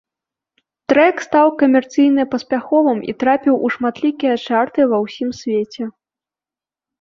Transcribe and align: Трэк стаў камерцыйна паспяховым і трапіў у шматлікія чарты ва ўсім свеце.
Трэк 0.93 1.19
стаў 1.25 1.47
камерцыйна 1.61 2.25
паспяховым 2.31 2.99
і 3.13 3.15
трапіў 3.25 3.55
у 3.69 3.71
шматлікія 3.77 4.33
чарты 4.47 4.81
ва 4.95 5.03
ўсім 5.05 5.29
свеце. 5.43 5.83